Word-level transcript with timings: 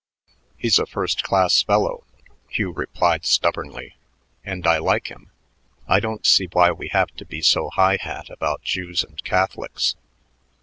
"He's 0.57 0.79
a 0.79 0.87
first 0.87 1.21
class 1.21 1.61
fellow," 1.61 2.05
Hugh 2.49 2.71
replied 2.71 3.23
stubbornly, 3.23 3.97
"and 4.43 4.65
I 4.65 4.79
like 4.79 5.11
him. 5.11 5.29
I 5.87 5.99
don't 5.99 6.25
see 6.25 6.47
why 6.51 6.71
we 6.71 6.87
have 6.87 7.11
to 7.17 7.23
be 7.27 7.43
so 7.43 7.69
high 7.69 7.97
hat 7.97 8.31
about 8.31 8.63
Jews 8.63 9.03
and 9.03 9.23
Catholics. 9.23 9.95